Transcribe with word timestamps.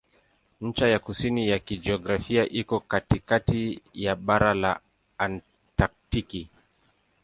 Ncha 0.61 0.87
ya 0.87 0.99
kusini 0.99 1.49
ya 1.49 1.59
kijiografia 1.59 2.49
iko 2.49 2.79
katikati 2.79 3.81
ya 3.93 4.15
bara 4.15 4.53
la 4.53 4.79
Antaktiki. 5.17 6.49